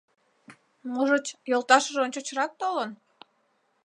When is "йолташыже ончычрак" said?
1.51-2.51